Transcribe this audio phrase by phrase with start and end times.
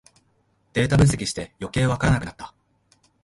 [0.73, 2.55] データ分析してよけいわからなくなった